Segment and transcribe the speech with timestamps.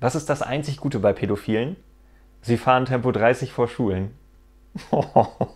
[0.00, 1.76] Was ist das einzig Gute bei Pädophilen?
[2.42, 4.12] Sie fahren Tempo 30 vor Schulen.